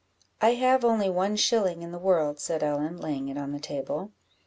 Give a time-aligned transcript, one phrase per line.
[0.41, 4.13] "I have only one shilling in the world," said Ellen, laying it on the table.